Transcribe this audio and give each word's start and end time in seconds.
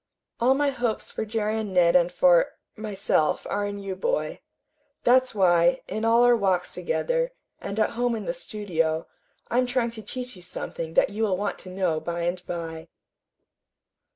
All 0.39 0.55
my 0.55 0.71
hopes 0.71 1.11
for 1.11 1.25
Jerry 1.25 1.59
and 1.59 1.75
Ned 1.75 1.95
and 1.95 2.11
for 2.11 2.53
myself 2.75 3.45
are 3.47 3.67
in 3.67 3.77
you, 3.77 3.95
boy. 3.95 4.41
That's 5.03 5.35
why, 5.35 5.83
in 5.87 6.05
all 6.05 6.23
our 6.23 6.35
walks 6.35 6.73
together, 6.73 7.33
and 7.59 7.79
at 7.79 7.91
home 7.91 8.15
in 8.15 8.25
the 8.25 8.33
studio, 8.33 9.05
I'm 9.51 9.67
trying 9.67 9.91
to 9.91 10.01
teach 10.01 10.35
you 10.35 10.41
something 10.41 10.95
that 10.95 11.11
you 11.11 11.21
will 11.21 11.37
want 11.37 11.59
to 11.59 11.69
know 11.69 11.99
by 11.99 12.21
and 12.21 12.43
by." 12.47 12.87